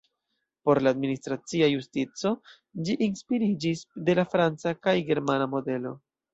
[0.67, 2.33] Por la administracia justico
[2.89, 5.97] ĝi inspiriĝis de la franca kaj germana modeloj.